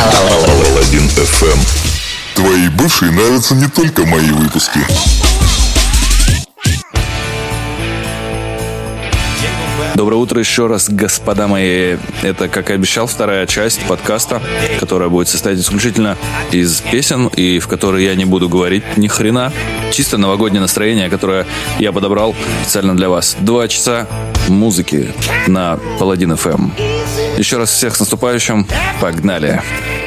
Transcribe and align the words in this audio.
Паладин 0.00 1.06
FM. 1.16 1.58
Твои 2.34 2.68
бывшие 2.68 3.10
нравятся 3.10 3.54
не 3.54 3.68
только 3.68 4.06
мои 4.06 4.30
выпуски. 4.30 4.80
Доброе 9.94 10.16
утро 10.16 10.40
еще 10.40 10.66
раз, 10.66 10.88
господа 10.88 11.46
мои. 11.48 11.98
Это, 12.22 12.48
как 12.48 12.70
и 12.70 12.72
обещал, 12.72 13.06
вторая 13.06 13.46
часть 13.46 13.80
подкаста, 13.82 14.40
которая 14.78 15.10
будет 15.10 15.28
состоять 15.28 15.58
исключительно 15.58 16.16
из 16.50 16.80
песен, 16.80 17.26
и 17.26 17.58
в 17.58 17.68
которой 17.68 18.04
я 18.04 18.14
не 18.14 18.24
буду 18.24 18.48
говорить 18.48 18.84
ни 18.96 19.08
хрена. 19.08 19.52
Чисто 19.92 20.16
новогоднее 20.16 20.62
настроение, 20.62 21.10
которое 21.10 21.46
я 21.78 21.92
подобрал 21.92 22.34
специально 22.62 22.96
для 22.96 23.10
вас. 23.10 23.36
Два 23.40 23.68
часа 23.68 24.06
музыки 24.48 25.12
на 25.46 25.78
Паладин 25.98 26.32
FM. 26.32 26.70
Еще 27.40 27.56
раз 27.56 27.70
всех 27.70 27.96
с 27.96 28.00
наступающим. 28.00 28.66
Погнали. 29.00 29.62
Не 29.82 29.99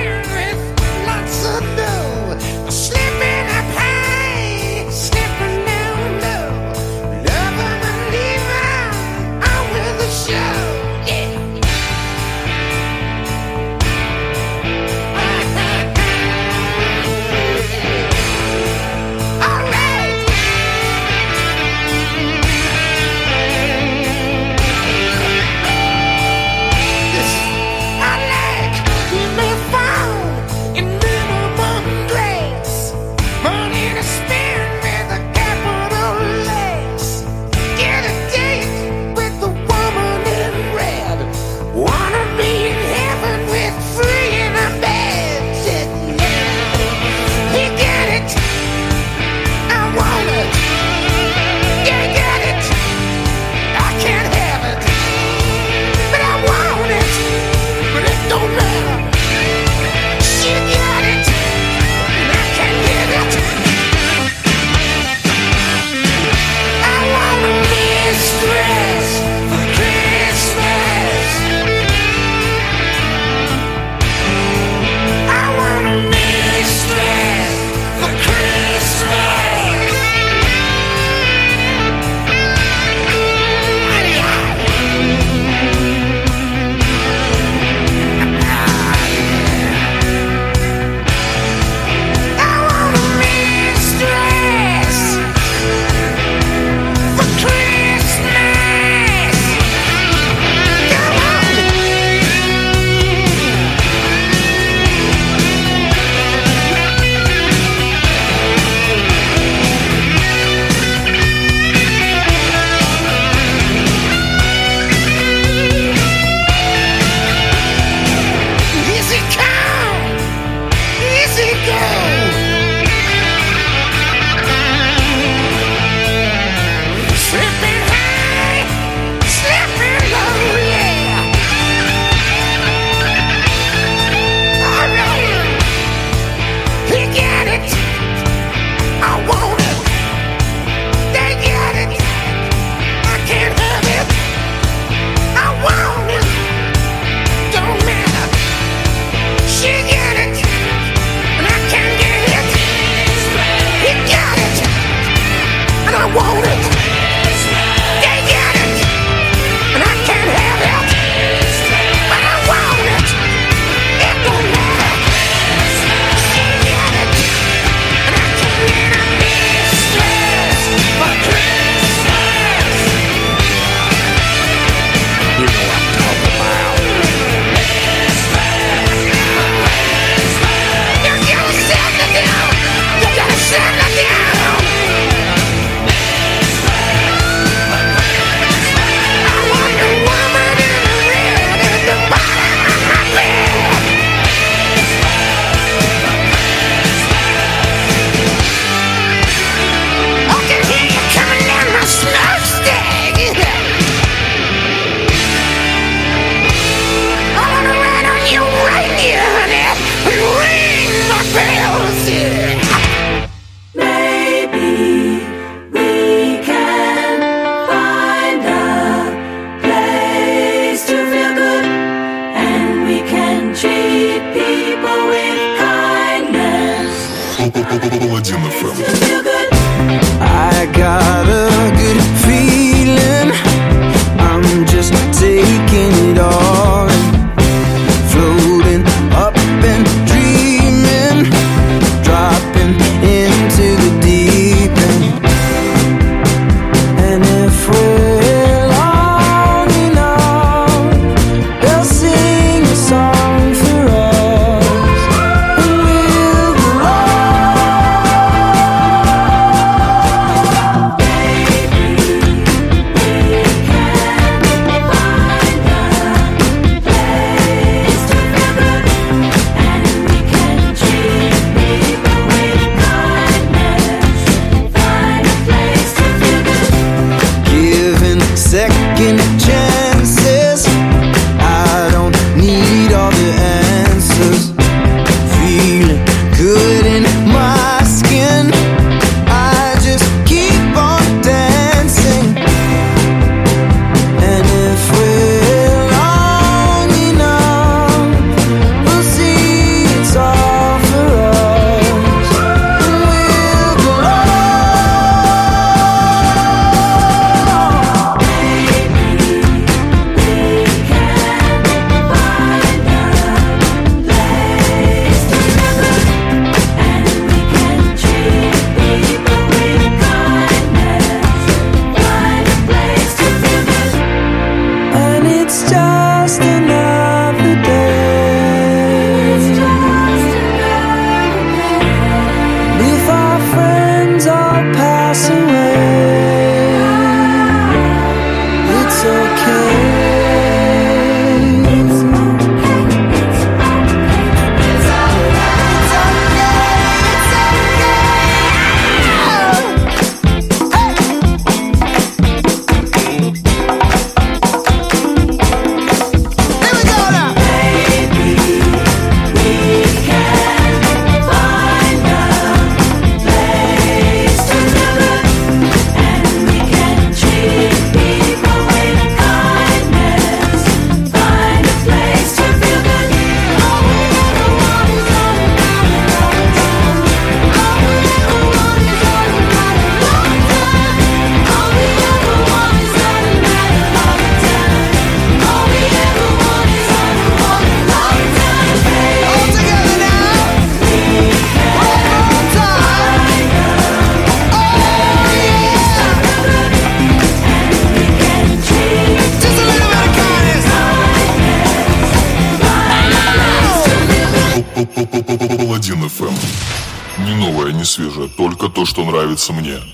нравится 409.44 409.54
мне. 409.54 409.93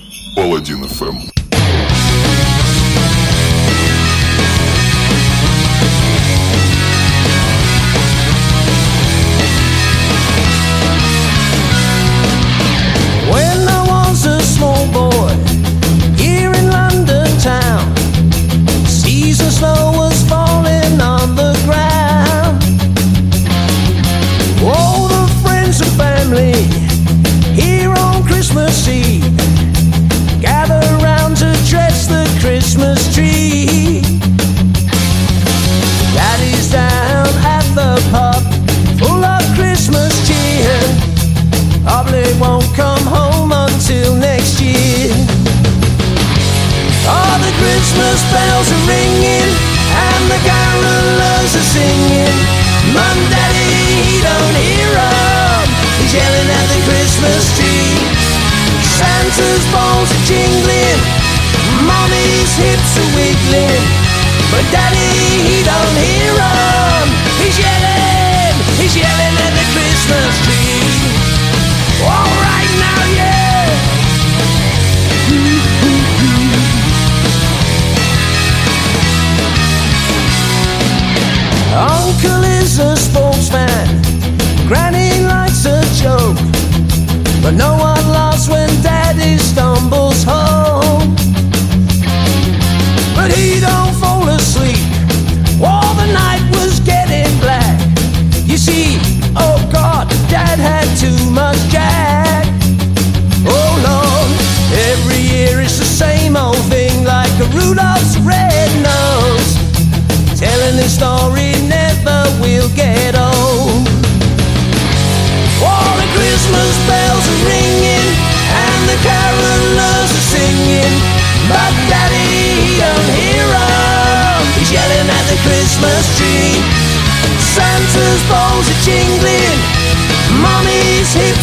But 64.50 64.66
daddy, 64.74 65.10
he 65.46 65.62
don't 65.62 65.96
hear 66.02 66.34
him. 66.34 67.06
He's 67.38 67.58
yelling, 67.58 68.56
he's 68.78 68.96
yelling 68.96 69.49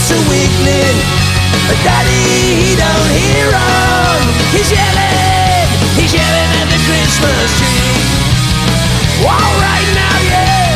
lights 0.08 0.12
are 0.12 0.24
weakening 0.30 0.98
But 1.68 1.78
daddy, 1.84 2.24
he 2.64 2.76
don't 2.76 3.10
hear 3.12 3.52
him 3.52 4.22
He's 4.52 4.72
yelling, 4.72 5.68
he's 5.96 6.14
yelling 6.14 6.52
at 6.56 6.68
the 6.72 6.80
Christmas 6.88 7.52
tree. 7.60 8.00
All 9.28 9.54
right 9.60 9.90
now, 9.94 10.18
yeah. 10.24 10.76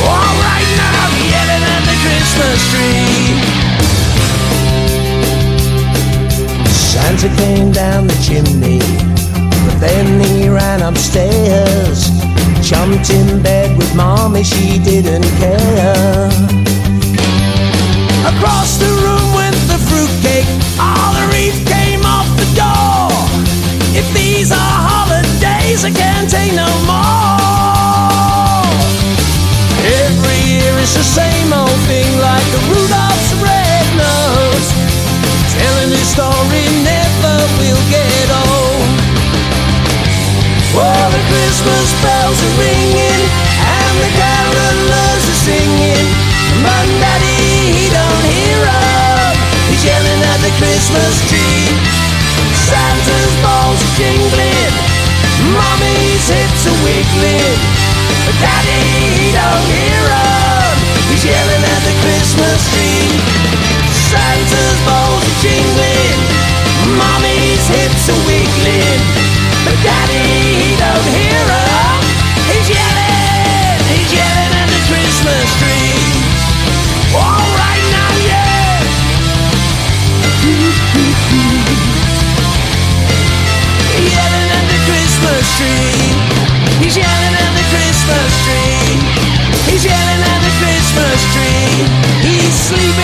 All 0.00 0.34
right 0.40 0.70
now, 0.80 1.02
yelling 1.28 1.64
at 1.76 1.82
the 1.84 1.96
Christmas 2.04 2.60
tree. 2.70 3.36
Santa 6.72 7.28
came 7.36 7.70
down 7.72 8.06
the 8.06 8.14
chimney 8.24 8.80
But 9.66 9.78
then 9.80 10.20
he 10.20 10.48
ran 10.48 10.82
upstairs. 10.82 12.19
Jumped 12.70 13.10
in 13.10 13.42
bed 13.42 13.76
with 13.76 13.92
mommy, 13.96 14.44
she 14.44 14.78
didn't 14.78 15.26
care. 15.42 16.30
Across 18.30 18.78
the 18.78 18.86
room 19.02 19.26
went 19.34 19.58
the 19.66 19.74
fruitcake, 19.90 20.46
all 20.78 21.10
the 21.18 21.26
reef 21.34 21.66
came 21.66 22.06
off 22.06 22.30
the 22.38 22.46
door. 22.54 23.10
If 23.98 24.06
these 24.14 24.52
are 24.52 24.76
holidays, 24.86 25.84
I 25.84 25.90
can't 25.90 26.30
take 26.30 26.54
no 26.54 26.70
more. 26.86 28.62
Every 30.06 30.38
year 30.46 30.70
it's 30.78 30.94
the 30.94 31.02
same 31.02 31.50
old 31.50 31.80
thing, 31.90 32.06
like 32.22 32.46
the 32.54 32.62
Rudolph's 32.70 33.34
red 33.42 33.86
nose. 33.98 34.68
Telling 35.58 35.90
his 35.90 36.06
story 36.06 36.62
never 36.86 37.34
will 37.58 37.82
get 37.90 38.26
old. 38.46 38.86
Oh, 40.78 41.10
the 41.10 41.18
Christmas 41.34 41.79
ringing 42.56 43.22
and 43.60 43.94
the 44.00 44.10
carolers 44.16 45.24
are 45.28 45.40
singing. 45.44 46.08
Daddy, 47.00 47.76
he 47.76 47.88
don't. 47.90 48.20
He's 49.70 49.84
yelling 49.84 50.20
at 50.20 50.40
the 50.44 50.52
Christmas 50.60 51.24
tree. 51.30 51.72
Santa's 52.52 53.34
are 53.40 53.94
jingling. 53.96 54.74
Mommy's 55.56 56.26
hips 56.28 56.68
are 56.68 56.78
wiggling. 56.84 57.60
But 58.28 58.36
Daddy, 58.44 58.84
he 59.16 59.32
don't. 59.32 59.64
He's 61.08 61.24
yelling 61.24 61.64
at 61.64 61.82
the 61.86 61.94
Christmas 62.04 62.60
tree. 62.76 63.08
Santa's 64.12 64.80
are 64.84 65.22
jingling. 65.40 66.18
Mommy's 67.00 67.64
hips 67.68 68.10
are 68.12 68.22
wiggling. 68.28 69.00
But 69.64 69.76
Daddy, 69.80 70.69
Christmas 90.90 91.22
tree. 91.32 92.28
He's 92.28 92.52
sleeping. 92.52 92.99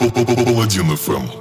Паладин 0.00 0.96
ФМ. 0.96 1.39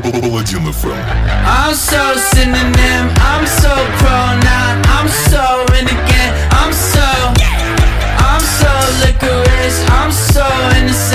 Паладин 0.00 0.72
ФМ. 0.72 0.88
I'm 1.44 1.74
so 1.74 2.14
synonym, 2.32 3.12
I'm 3.20 3.46
so 3.46 3.74
pronoun, 4.00 4.80
I'm 4.88 5.08
so 5.08 5.66
in 5.78 5.86
again. 5.86 6.32
I'm 6.52 6.72
so, 6.72 7.04
I'm 8.16 8.40
so 8.40 8.72
licorice, 9.04 9.84
I'm 9.90 10.10
so 10.10 10.46
innocent. 10.78 11.11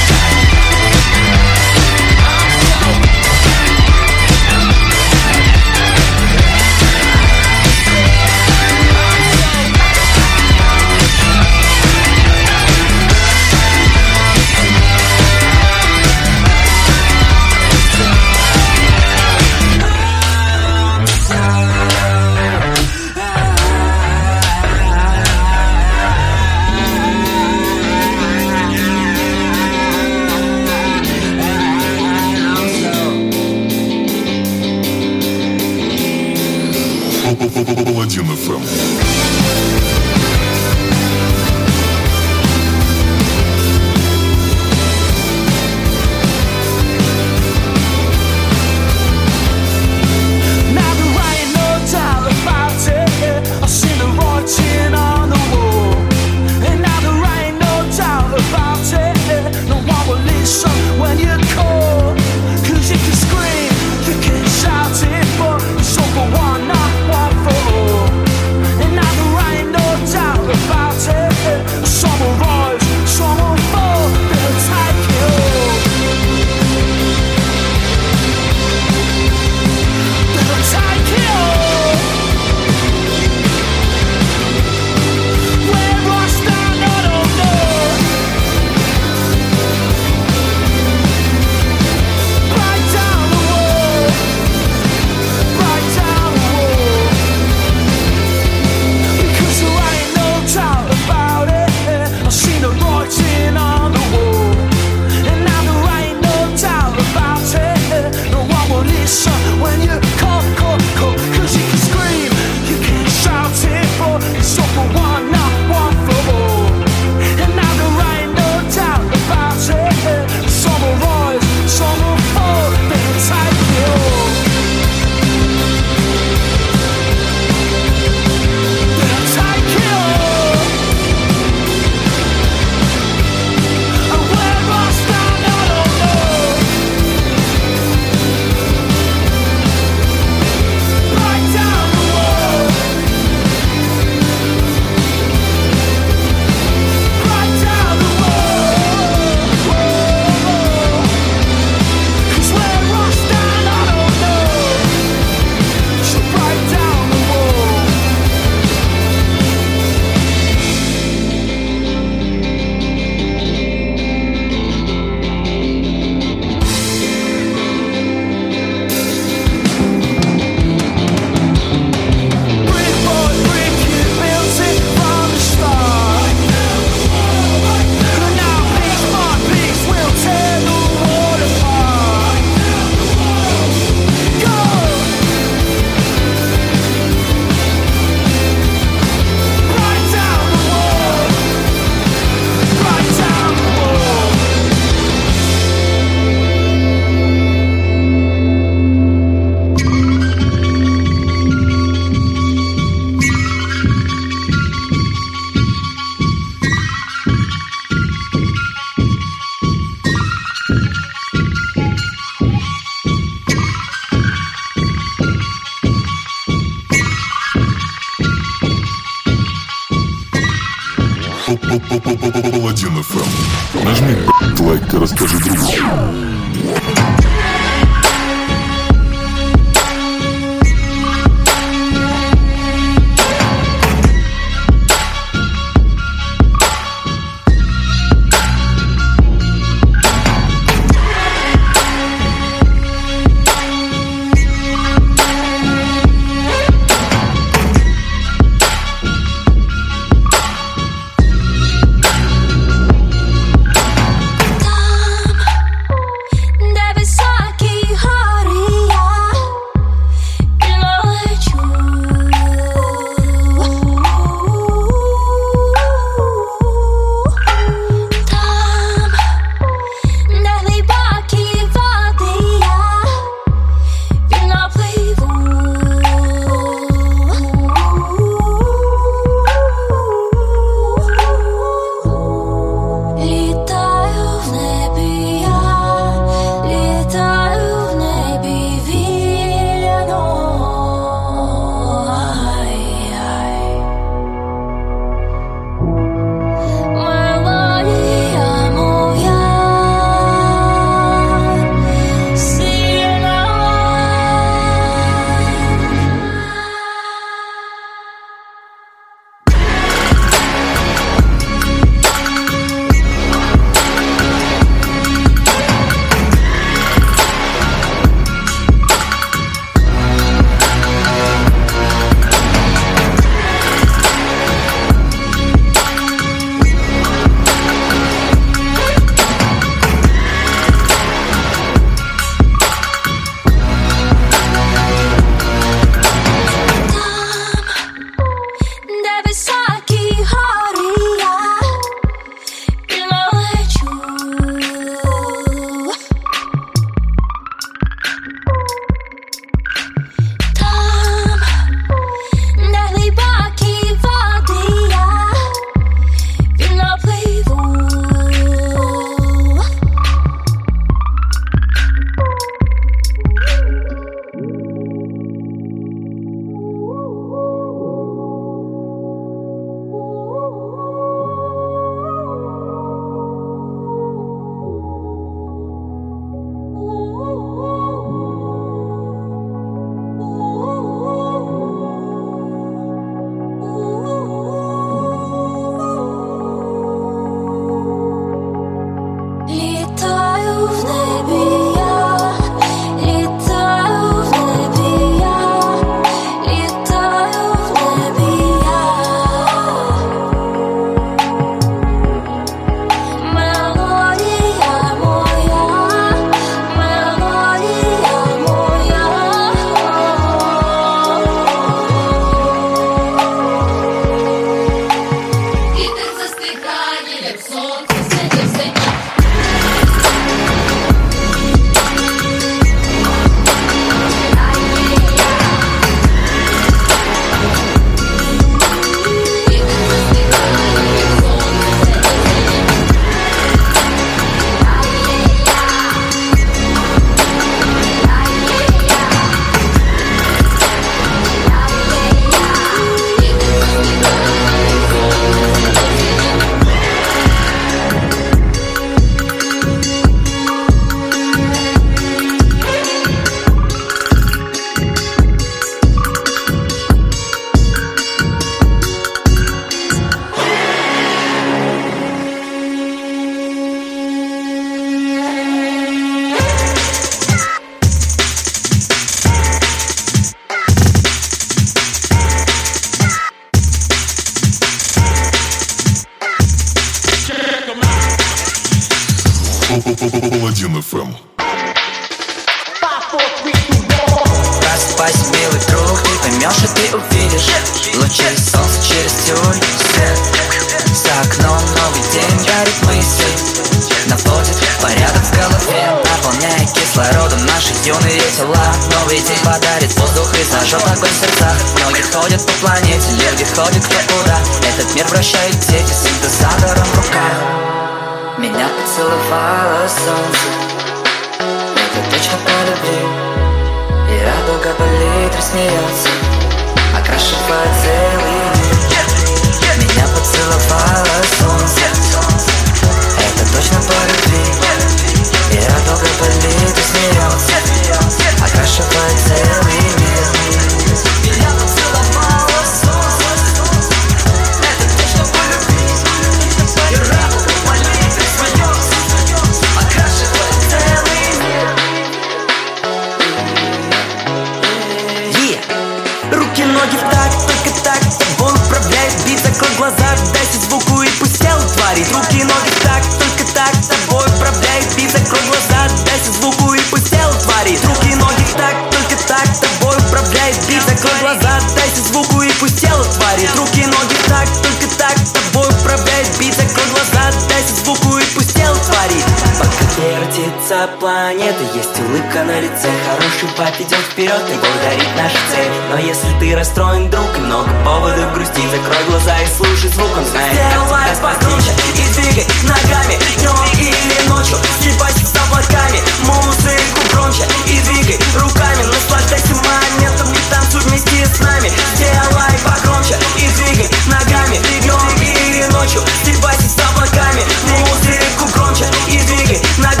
Вертится 570.71 570.87
планета 570.99 571.63
Есть 571.75 571.99
улыбка 571.99 572.43
на 572.43 572.59
лице 572.59 572.89
Хороший 573.05 573.49
пап 573.57 573.75
идет 573.79 573.99
вперед 574.11 574.41
и 574.49 574.53
благодарит 574.53 575.15
нашу 575.17 575.37
цель. 575.51 575.71
Но 575.89 575.97
если 575.97 576.39
ты 576.39 576.55
расстроен, 576.55 577.09
друг 577.09 577.27
И 577.37 577.41
много 577.41 577.69
поводов 577.83 578.33
грустить 578.33 578.69
Закрой 578.71 579.03
глаза 579.09 579.37
и 579.39 579.47
слушай 579.57 579.89
звук. 579.89 580.09
Он 580.17 580.25
знает, 580.25 580.57
как 580.57 580.87
тебя 580.87 581.15
спастись 581.15 581.71
И 581.95 582.13
двигай 582.13 582.47
ногами 582.63 583.19
Днем 583.37 583.55
или 583.79 584.29
ночью. 584.29 584.57
Съебайся 584.81 585.25
с 585.25 585.35
облаками 585.35 585.99
Музыку 586.25 587.01
громче. 587.13 587.43
И 587.67 587.79
двигай 587.81 588.19
руками 588.39 588.83
Наслаждайся 588.83 589.53
моментом 589.55 590.31
И 590.31 590.39
танцуй 590.49 590.81
вместе 590.81 591.25
с 591.25 591.39
нами. 591.39 591.71
Сделай 591.95 592.55
погромче 592.63 593.15
И 593.37 593.47
двигай 593.59 593.89
ногами 594.07 594.59
Днем 594.81 595.21
или 595.21 595.65
ночью. 595.71 596.01
Съебайся 596.23 596.69
с 596.69 596.77
облаками 596.91 597.43
Музыку 597.67 598.47
громче. 598.55 598.85
И 599.07 599.17
двигай 599.17 599.61
ногами 599.77 600.00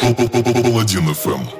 Паладин 0.00 1.14
ФМ. 1.14 1.59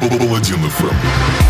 Паладин 0.00 0.70
ФМ. 0.70 1.49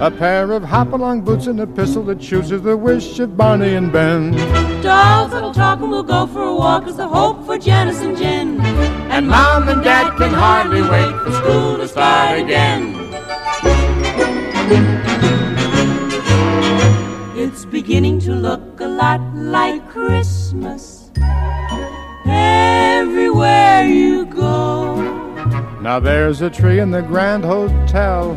A 0.00 0.10
pair 0.10 0.50
of 0.50 0.64
hop-along 0.64 1.22
boots 1.22 1.46
and 1.46 1.60
a 1.60 1.66
pistol 1.66 2.02
that 2.04 2.20
chooses 2.20 2.62
the 2.62 2.76
wish 2.76 3.20
of 3.20 3.36
Barney 3.36 3.74
and 3.74 3.92
Ben. 3.92 4.32
Dolls 4.82 5.30
that'll 5.30 5.54
talk 5.54 5.80
and 5.80 5.90
we'll 5.90 6.02
go 6.02 6.26
for 6.26 6.42
a 6.42 6.54
walk 6.54 6.88
is 6.88 6.96
the 6.96 7.06
hope 7.06 7.46
for 7.46 7.56
Janice 7.56 8.00
and 8.00 8.16
Jen. 8.16 8.60
And 9.10 9.28
Mom 9.28 9.68
and 9.68 9.84
Dad 9.84 10.16
can 10.18 10.34
hardly 10.34 10.82
wait 10.82 11.14
for 11.22 11.30
school 11.32 11.76
to 11.78 11.86
start 11.86 12.40
again. 12.40 12.96
It's 17.36 17.64
beginning 17.64 18.18
to 18.20 18.34
look 18.34 18.80
a 18.80 18.88
lot 18.88 19.20
like 19.34 19.88
Christmas 19.88 21.12
everywhere 22.26 23.84
you 23.84 24.26
go. 24.26 24.96
Now 25.80 26.00
there's 26.00 26.40
a 26.42 26.50
tree 26.50 26.80
in 26.80 26.90
the 26.90 27.02
Grand 27.02 27.44
Hotel. 27.44 28.36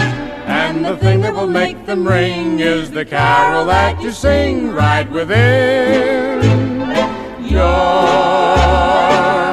And 0.45 0.85
the 0.85 0.97
thing 0.97 1.21
that 1.21 1.33
will 1.33 1.47
make 1.47 1.85
them 1.85 2.07
ring 2.07 2.59
is 2.59 2.91
the 2.91 3.05
carol 3.05 3.65
that 3.65 4.01
you 4.01 4.11
sing 4.11 4.71
right 4.71 5.09
within 5.09 6.41
your 7.47 7.61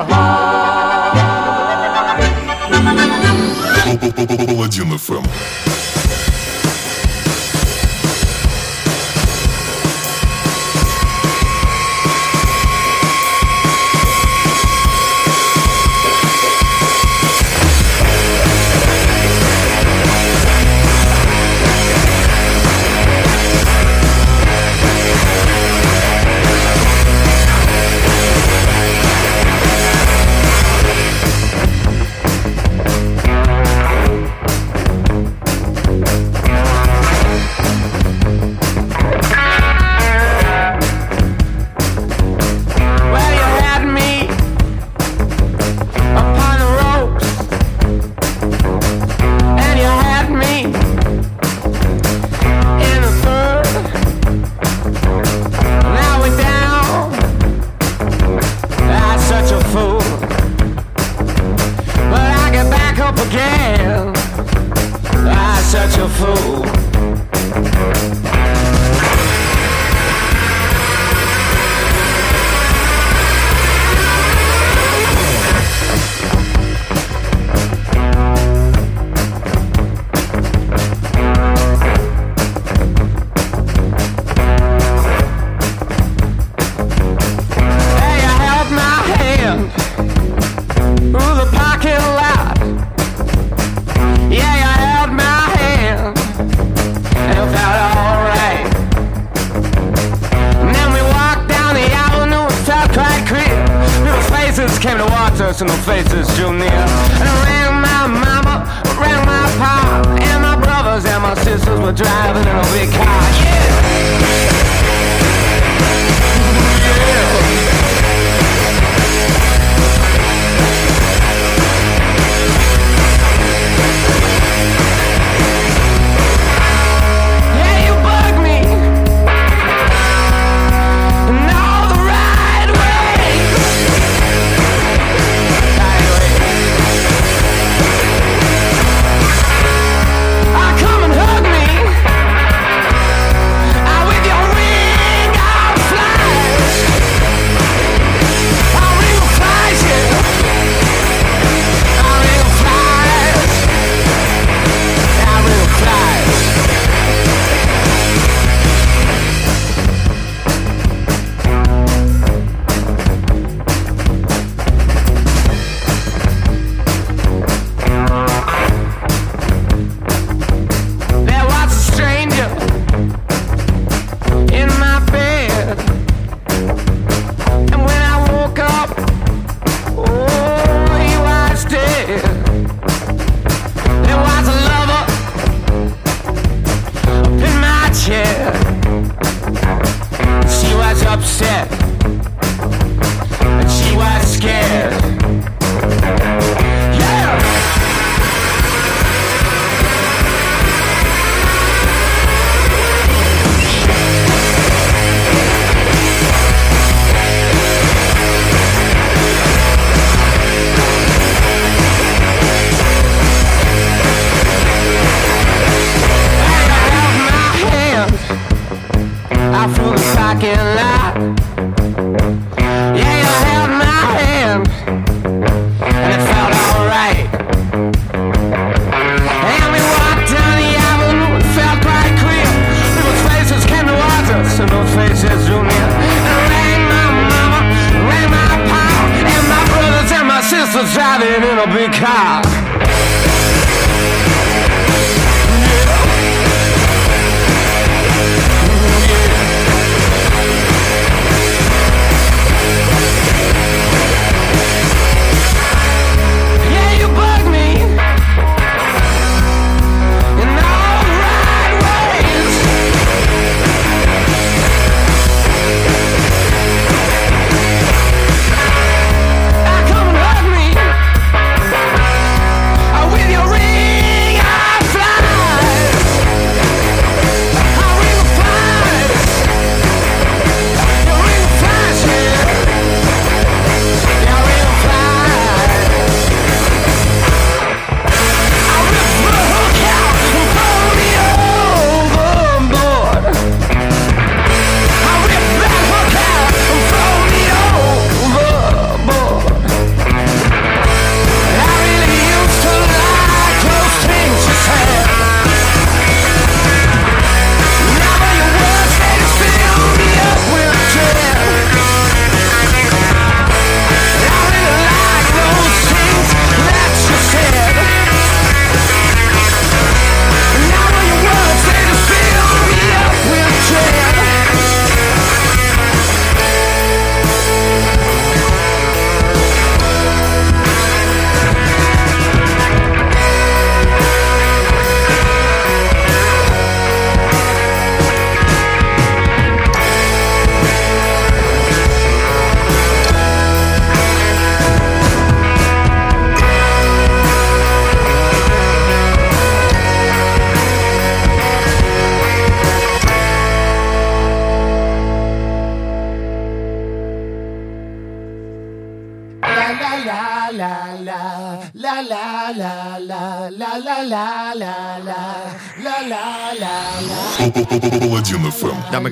heart. 0.09 0.49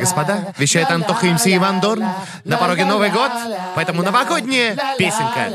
господа, 0.06 0.52
вещает 0.56 0.90
Антоха 0.90 1.26
МС 1.26 1.46
Иван 1.46 1.80
Дорн. 1.80 2.06
На 2.44 2.56
пороге 2.56 2.84
Новый 2.84 3.10
год, 3.10 3.32
поэтому 3.74 4.02
новогодняя 4.02 4.76
песенка. 4.98 5.50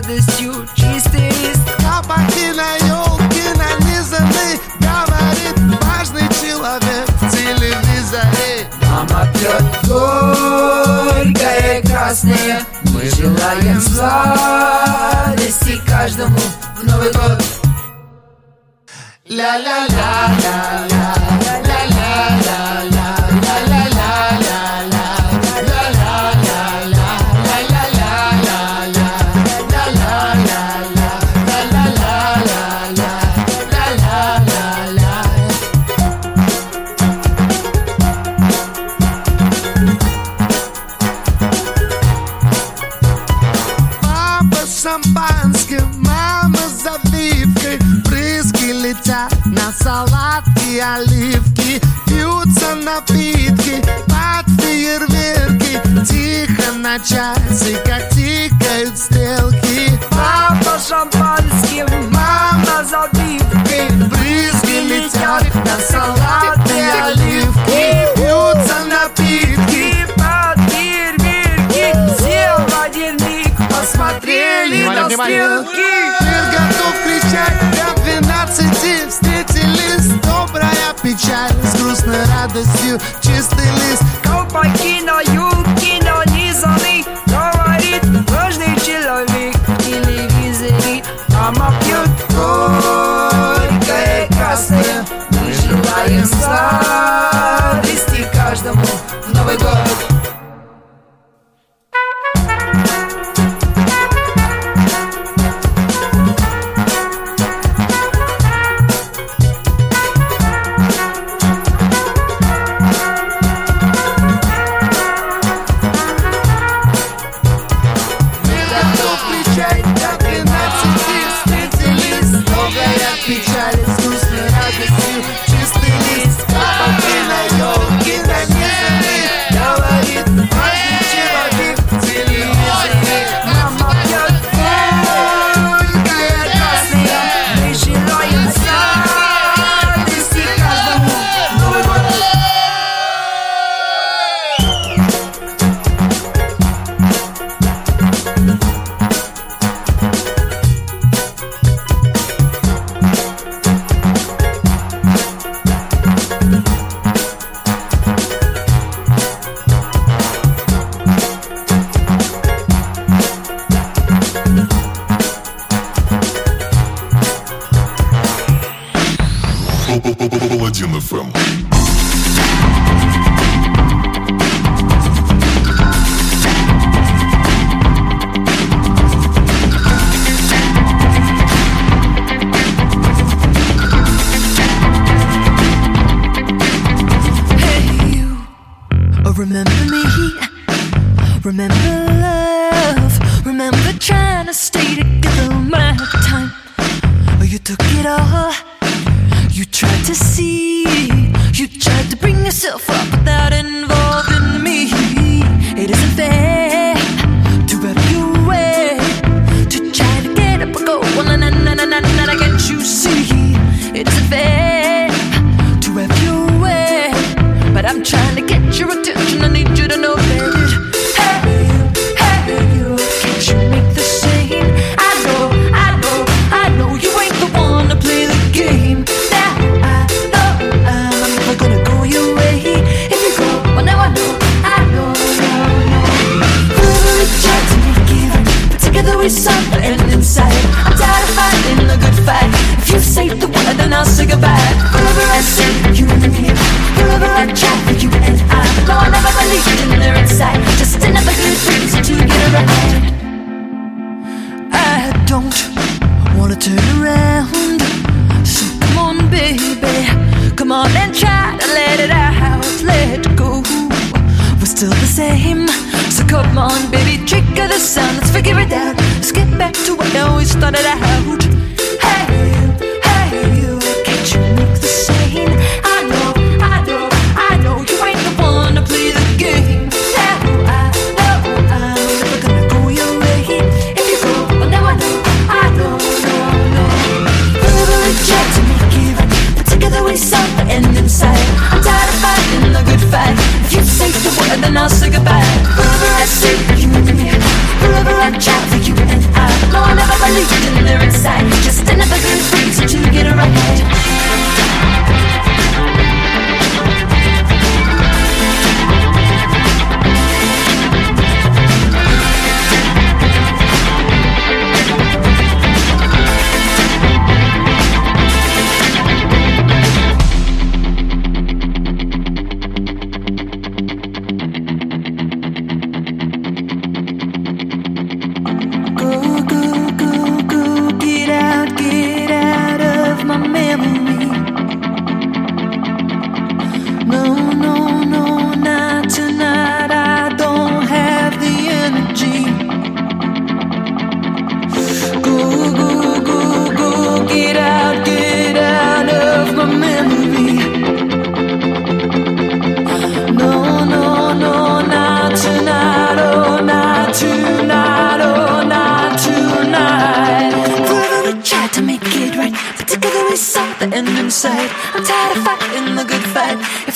радостью 0.00 0.66
чистый 0.74 1.28
лист. 1.28 1.60
А 1.86 2.02
поди 2.02 2.50
на 2.52 2.74
елки 2.76 3.42
нанизаны, 3.56 4.58
говорит 4.78 5.58
важный 5.82 6.28
человек 6.40 7.08
в 7.08 7.30
телевизоре. 7.30 8.66
Мама 8.82 9.26
пьет 9.32 9.64
горькое 9.86 11.82
красное, 11.82 12.62
мы 12.84 13.10
желаем 13.10 13.80
сладости 13.80 15.80
каждому 15.86 16.40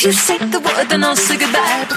you 0.05 0.13
say 0.13 0.37
the 0.37 0.61
word, 0.61 0.91
then 0.91 1.03
I'll 1.03 1.17
say 1.17 1.39
goodbye. 1.39 1.94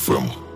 FM. 0.00 0.49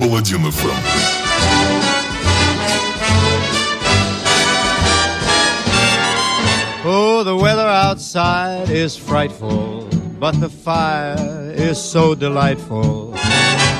Паладин 0.00 0.50
ФМ. 0.50 1.20
Oh, 6.82 7.22
the 7.24 7.36
weather 7.36 7.68
outside 7.68 8.70
is 8.70 8.96
frightful, 8.96 9.88
but 10.18 10.40
the 10.40 10.48
fire 10.48 11.52
is 11.54 11.78
so 11.78 12.14
delightful. 12.14 13.14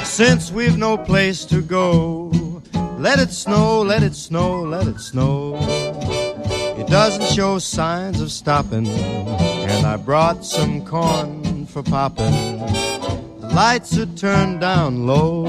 Since 0.05 0.53
we've 0.53 0.77
no 0.77 0.99
place 0.99 1.45
to 1.47 1.63
go, 1.63 2.31
let 2.99 3.19
it 3.19 3.31
snow, 3.31 3.81
let 3.83 4.03
it 4.03 4.15
snow, 4.15 4.61
let 4.61 4.87
it 4.87 5.01
snow. 5.01 5.57
It 6.79 6.89
doesn't 6.89 7.27
show 7.35 7.59
signs 7.59 8.21
of 8.21 8.31
stopping, 8.31 8.87
and 8.87 9.87
I 9.87 9.97
brought 9.97 10.45
some 10.45 10.85
corn 10.85 11.67
for 11.67 11.83
popping. 11.83 12.84
Lights 13.56 13.98
are 13.98 14.06
turned 14.18 14.60
down 14.60 15.08
low. 15.08 15.44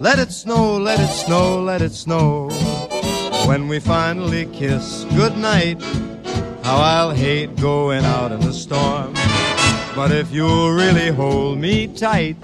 Let 0.00 0.18
it 0.18 0.32
snow, 0.32 0.76
let 0.78 0.98
it 0.98 1.12
snow, 1.12 1.62
let 1.62 1.80
it 1.80 1.92
snow. 1.92 2.50
When 3.46 3.68
we 3.68 3.78
finally 3.78 4.46
kiss 4.46 5.04
goodnight, 5.14 5.80
how 6.64 6.78
I'll 6.78 7.12
hate 7.12 7.54
going 7.54 8.04
out 8.04 8.32
in 8.32 8.40
the 8.40 8.52
storm. 8.52 9.14
But 9.94 10.10
if 10.10 10.32
you'll 10.32 10.72
really 10.72 11.10
hold 11.10 11.58
me 11.58 11.86
tight, 11.86 12.36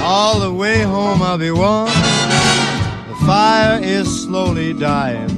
all 0.00 0.40
the 0.40 0.50
way 0.50 0.80
home 0.80 1.20
I'll 1.20 1.36
be 1.36 1.50
warm. 1.50 1.88
The 1.88 3.26
fire 3.26 3.78
is 3.82 4.08
slowly 4.24 4.72
dying, 4.72 5.30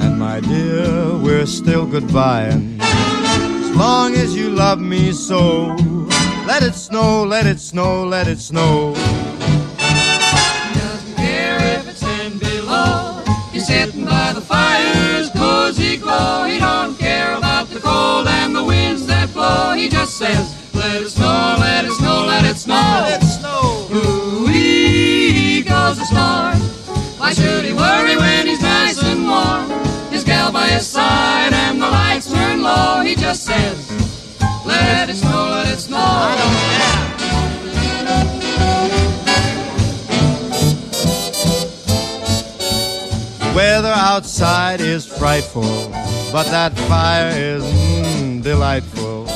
and 0.00 0.18
my 0.18 0.40
dear, 0.40 1.14
we're 1.18 1.44
still 1.44 1.86
goodbying. 1.86 2.78
As 2.80 3.76
long 3.76 4.14
as 4.14 4.34
you 4.34 4.48
love 4.48 4.80
me 4.80 5.12
so, 5.12 5.76
let 6.46 6.62
it 6.62 6.74
snow, 6.74 7.24
let 7.24 7.46
it 7.46 7.58
snow, 7.60 8.04
let 8.04 8.28
it 8.28 8.38
snow. 8.38 8.94
doesn't 10.74 11.16
care 11.16 11.58
if 11.78 11.88
it's 11.88 12.00
ten 12.00 12.38
below. 12.38 13.22
He's 13.52 13.66
sitting 13.66 14.04
by 14.04 14.32
the 14.32 14.40
fire's 14.40 15.28
cozy 15.30 15.96
glow. 15.96 16.44
He 16.44 16.58
don't 16.58 16.96
care 16.98 17.34
about 17.36 17.68
the 17.68 17.80
cold 17.80 18.28
and 18.28 18.54
the 18.54 18.62
winds 18.62 19.06
that 19.06 19.32
blow. 19.32 19.74
He 19.74 19.88
just 19.88 20.16
says, 20.18 20.54
let 20.74 21.02
it 21.02 21.10
snow, 21.10 21.56
let 21.58 21.84
it 21.84 21.92
snow, 21.92 22.24
let 22.26 22.44
it 22.44 22.56
snow. 22.56 22.74
Let 22.74 23.22
it 23.22 23.26
snow. 23.26 23.88
Ooh-wee 23.92 25.62
goes 25.62 25.98
the 25.98 26.04
storm. 26.04 26.60
Why 27.18 27.32
should 27.32 27.64
he 27.64 27.72
worry 27.72 28.16
when 28.16 28.46
he's 28.46 28.62
nice 28.62 29.02
and 29.02 29.26
warm? 29.26 29.70
His 30.12 30.22
gal 30.22 30.52
by 30.52 30.66
his 30.68 30.86
side 30.86 31.52
and 31.52 31.82
the 31.82 31.88
lights 31.88 32.30
turn 32.30 32.62
low. 32.62 33.00
He 33.00 33.16
just 33.16 33.44
says, 33.44 34.15
let 34.76 35.08
it 35.08 35.16
snow, 35.16 35.48
let 35.50 35.68
it 35.72 35.78
snow. 35.78 35.96
I 35.98 36.36
don't 36.38 36.56
care. 36.60 37.16
Weather 43.56 43.92
outside 43.94 44.80
is 44.82 45.06
frightful, 45.06 45.90
but 46.30 46.44
that 46.50 46.76
fire 46.88 47.30
is 47.30 47.64
mm, 47.64 48.42
delightful. 48.42 49.26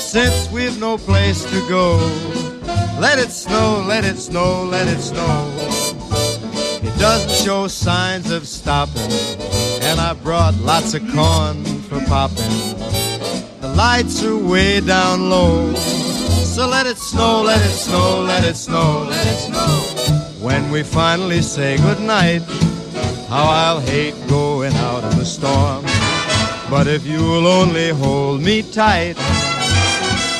Since 0.00 0.50
we've 0.50 0.80
no 0.80 0.96
place 0.96 1.44
to 1.44 1.68
go, 1.68 1.98
let 2.98 3.18
it 3.18 3.30
snow, 3.30 3.84
let 3.86 4.04
it 4.04 4.16
snow, 4.16 4.64
let 4.64 4.88
it 4.88 5.00
snow. 5.00 5.46
It 6.82 6.98
doesn't 6.98 7.44
show 7.44 7.68
signs 7.68 8.30
of 8.30 8.48
stopping, 8.48 9.12
and 9.82 10.00
I 10.00 10.14
brought 10.14 10.54
lots 10.60 10.94
of 10.94 11.02
corn 11.12 11.62
for 11.82 12.00
popping. 12.06 12.99
Lights 13.80 14.22
are 14.24 14.36
way 14.36 14.80
down 14.80 15.30
low, 15.30 15.74
so 15.74 16.68
let 16.68 16.86
it 16.86 16.98
snow, 16.98 17.40
let 17.40 17.64
it 17.64 17.72
snow, 17.72 18.20
let 18.20 18.44
it 18.44 18.54
snow, 18.54 19.06
let 19.08 19.26
it 19.26 19.38
snow. 19.38 20.26
When 20.38 20.70
we 20.70 20.82
finally 20.82 21.40
say 21.40 21.78
goodnight, 21.78 22.42
how 23.30 23.46
I'll 23.48 23.80
hate 23.80 24.14
going 24.28 24.74
out 24.74 25.02
in 25.10 25.18
the 25.18 25.24
storm. 25.24 25.82
But 26.68 26.88
if 26.88 27.06
you'll 27.06 27.46
only 27.46 27.88
hold 27.88 28.42
me 28.42 28.60
tight, 28.70 29.16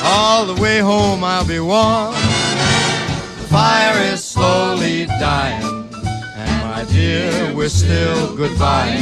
all 0.03 0.45
the 0.45 0.61
way 0.61 0.77
home 0.77 1.23
I'll 1.23 1.47
be 1.47 1.59
warm. 1.59 2.13
The 2.13 3.47
fire 3.49 3.97
is 4.13 4.23
slowly 4.23 5.07
dying, 5.19 5.89
and 6.35 6.51
my 6.69 6.85
dear, 6.91 7.55
we're 7.55 7.69
still 7.69 8.35
goodbye. 8.35 9.01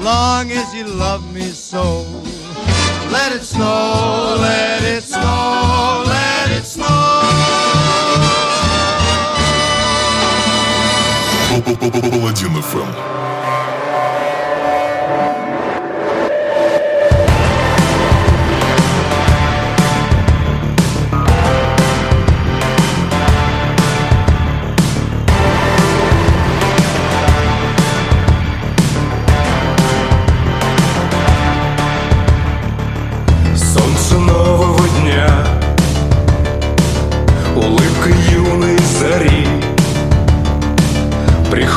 Long 0.00 0.50
as 0.50 0.74
you 0.74 0.84
love 0.84 1.22
me 1.34 1.50
so, 1.50 2.06
let 3.10 3.32
it 3.32 3.42
snow, 3.42 4.36
let 4.40 4.82
it 4.82 5.02
snow, 5.02 6.04
let 6.06 6.50
it 6.50 6.66
snow. 6.66 6.84
Один 12.28 12.52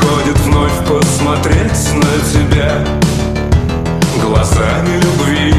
приходит 0.02 0.38
вновь 0.40 0.72
посмотреть 0.86 1.94
на 1.94 2.18
тебя 2.32 2.84
Глазами 4.20 5.00
любви 5.00 5.54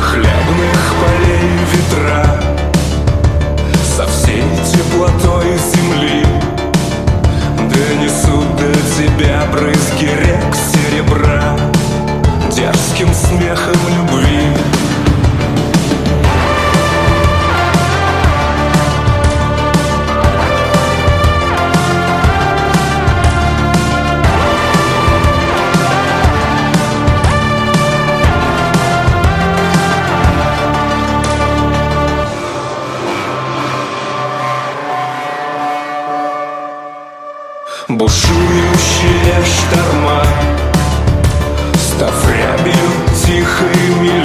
Хлебных 0.00 0.94
полей 1.00 1.50
ветра 1.72 2.40
Со 3.96 4.06
всей 4.06 4.42
теплотой 4.72 5.56
земли. 5.72 6.26
Донесут 7.72 8.56
до 8.56 8.72
тебя 8.96 9.42
брызги 9.52 10.06
рек 10.06 10.54
серебра 10.72 11.56
Дерзким 12.50 13.12
смехом 13.14 13.78
любви. 13.96 14.93
Бушующие 37.96 39.44
шторма 39.44 40.24
Став 41.74 42.28
рябью 42.28 42.90
тихой 43.24 44.00
мир. 44.00 44.23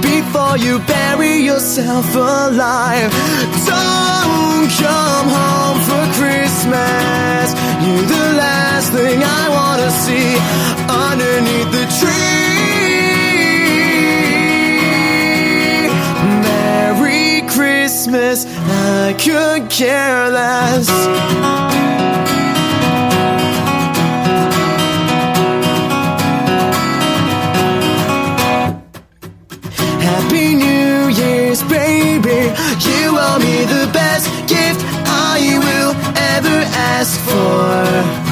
Before 0.00 0.56
you 0.56 0.78
bury 0.80 1.38
yourself 1.38 2.14
alive. 2.14 3.10
Don't 3.66 4.68
come 4.82 5.28
home 5.38 5.78
for 5.88 6.04
Christmas. 6.18 7.46
You're 7.84 8.08
the 8.16 8.26
last 8.44 8.92
thing 8.92 9.22
I 9.22 9.44
wanna 9.58 9.90
see 10.04 10.30
underneath 11.04 11.70
the 11.78 11.86
tree. 11.98 12.34
Merry 16.48 17.42
Christmas, 17.48 18.46
I 18.46 19.14
could 19.18 19.70
care 19.70 20.30
less. 20.30 20.88
Ever 37.04 37.10
ask 37.10 37.20
for. 37.20 38.24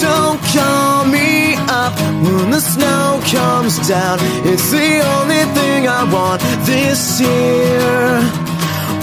Don't 0.00 0.40
call 0.54 1.04
me 1.04 1.54
up 1.68 1.94
when 2.22 2.50
the 2.50 2.60
snow 2.60 3.20
comes 3.30 3.76
down. 3.88 4.18
It's 4.44 4.70
the 4.70 5.00
only 5.16 5.44
thing 5.54 5.88
I 5.88 6.04
want 6.12 6.40
this 6.64 7.20
year. 7.20 8.20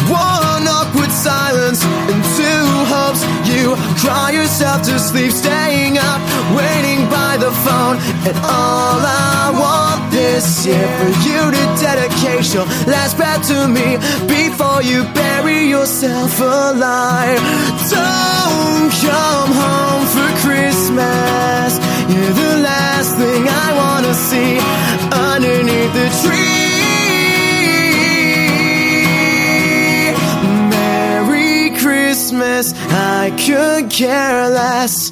One 0.10 0.68
awkward 0.68 1.12
silence 1.12 1.84
and 1.84 2.24
two 2.40 2.66
hopes. 2.92 3.22
You 3.52 3.76
cry 4.02 4.32
yourself 4.32 4.82
to 4.84 4.99
sleep, 4.99 5.32
staying 5.32 5.98
up, 5.98 6.22
waiting 6.56 7.10
by 7.10 7.38
the 7.38 7.52
phone. 7.65 7.98
And 8.28 8.38
all 8.45 8.99
I 9.02 9.53
want 9.64 10.11
this 10.11 10.65
year 10.65 10.88
for 10.99 11.11
you 11.28 11.41
to 11.56 11.64
dedicate 11.82 12.53
your 12.53 12.65
last 12.86 13.18
breath 13.18 13.48
to 13.49 13.68
me 13.68 13.98
before 14.28 14.82
you 14.82 15.03
bury 15.14 15.69
yourself 15.69 16.40
alive. 16.40 17.41
Don't 17.90 18.91
come 19.07 19.52
home 19.64 20.06
for 20.14 20.30
Christmas. 20.45 21.72
You're 22.11 22.36
the 22.44 22.53
last 22.69 23.15
thing 23.18 23.41
I 23.48 23.68
wanna 23.82 24.14
see 24.14 24.60
underneath 25.11 25.94
the 25.94 26.07
tree. 26.22 26.57
Christmas, 32.18 32.73
I 32.89 33.30
could 33.45 33.91
care 33.91 34.49
less. 34.49 35.11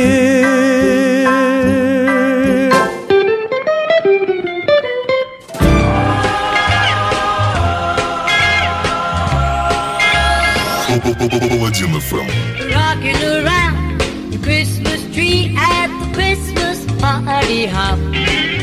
Lady 17.51 17.67
Hop. 17.67 18.60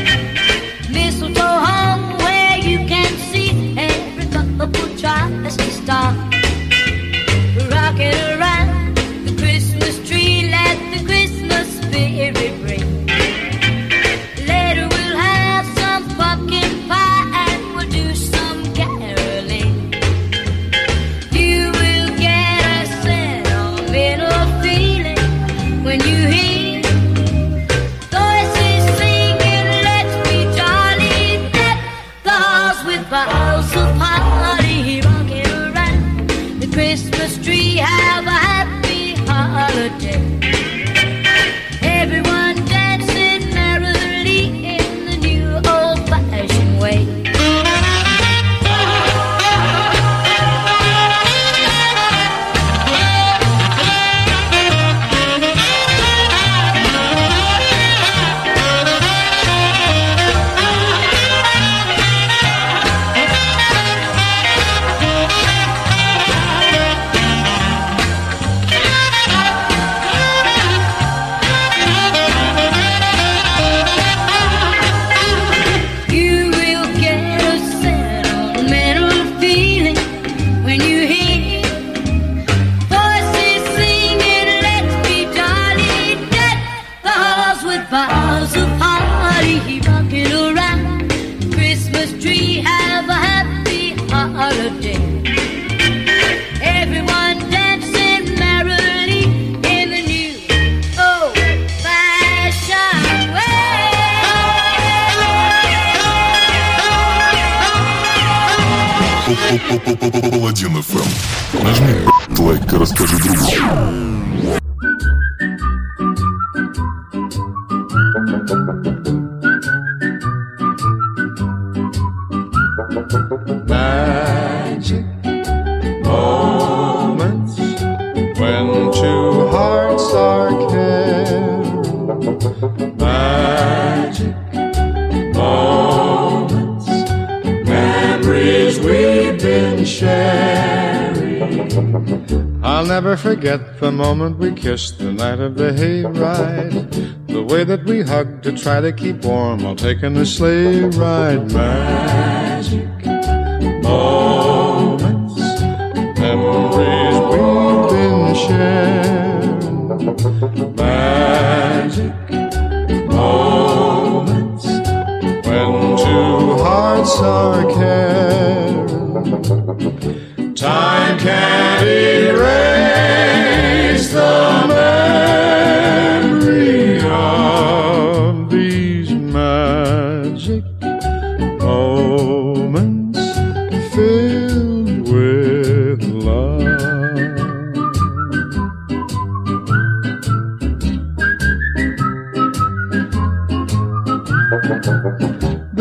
kissed 144.61 144.99
the 144.99 145.11
night 145.11 145.39
of 145.39 145.55
the 145.55 145.71
hayride. 145.71 147.27
The 147.27 147.43
way 147.43 147.63
that 147.63 147.85
we 147.85 148.01
hugged 148.01 148.43
to 148.43 148.51
try 148.51 148.81
to 148.81 148.91
keep 148.91 149.23
warm 149.23 149.63
while 149.63 149.75
taking 149.75 150.17
a 150.17 150.25
sleigh 150.25 150.81
ride, 150.81 151.51
man. 151.53 152.38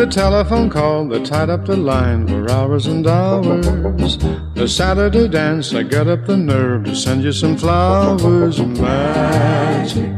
telephone 0.09 0.71
call 0.71 1.07
that 1.09 1.27
tied 1.27 1.51
up 1.51 1.67
the 1.67 1.77
line 1.77 2.27
for 2.27 2.51
hours 2.51 2.87
and 2.87 3.07
hours. 3.07 4.19
The 4.55 4.67
Saturday 4.67 5.29
dance, 5.29 5.75
I 5.75 5.83
got 5.83 6.09
up 6.09 6.27
the 6.27 6.37
nerve 6.37 6.85
to 6.85 6.97
send 6.97 7.23
you 7.23 7.33
some 7.33 7.57
flowers. 7.57 8.61
Magic. 8.61 10.18